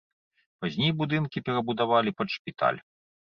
[0.63, 2.79] Пазней будынкі перабудавалі пад шпіталь.